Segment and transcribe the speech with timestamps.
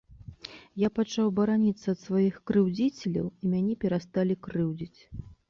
[0.83, 4.99] Я пачаў бараніцца ад сваіх крыўдзіцеляў, і мяне перасталі крыўдзіць.